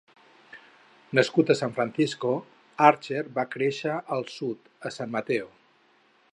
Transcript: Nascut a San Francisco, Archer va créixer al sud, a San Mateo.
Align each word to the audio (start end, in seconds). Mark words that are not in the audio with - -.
Nascut 1.19 1.51
a 1.53 1.55
San 1.59 1.75
Francisco, 1.75 2.33
Archer 2.87 3.21
va 3.37 3.47
créixer 3.57 4.01
al 4.17 4.27
sud, 4.37 4.75
a 4.91 4.97
San 4.97 5.17
Mateo. 5.19 5.51